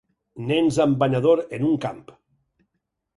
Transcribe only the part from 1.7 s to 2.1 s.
un camp.